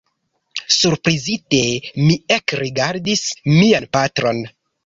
[0.75, 1.59] Surprizite
[2.05, 4.43] mi ekrigardis mian patron.